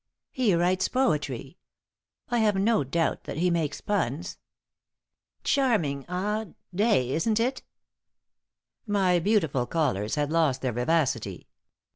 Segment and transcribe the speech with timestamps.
[0.31, 1.59] He writes poetry.
[2.29, 4.39] I have no doubt that he makes puns.
[5.43, 7.61] Charming ah day, isn't it?"
[8.87, 11.49] My beautiful callers had lost their vivacity.